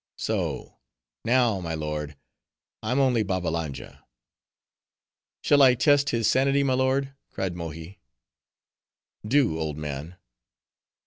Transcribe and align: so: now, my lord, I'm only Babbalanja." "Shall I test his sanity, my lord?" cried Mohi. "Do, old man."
so: 0.17 0.79
now, 1.23 1.59
my 1.59 1.75
lord, 1.75 2.17
I'm 2.81 2.97
only 2.99 3.21
Babbalanja." 3.21 4.03
"Shall 5.43 5.61
I 5.61 5.75
test 5.75 6.09
his 6.09 6.27
sanity, 6.27 6.63
my 6.63 6.73
lord?" 6.73 7.13
cried 7.29 7.55
Mohi. 7.55 7.99
"Do, 9.23 9.59
old 9.59 9.77
man." 9.77 10.15